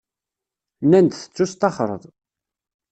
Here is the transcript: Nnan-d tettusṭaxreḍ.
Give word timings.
Nnan-d 0.83 1.11
tettusṭaxreḍ. 1.15 2.03